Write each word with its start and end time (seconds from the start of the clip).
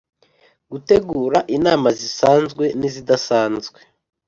Gutegura 0.71 1.37
inama 1.55 1.87
zisanzwe 1.99 2.65
n 2.79 2.81
izidasanzwe 2.89 3.77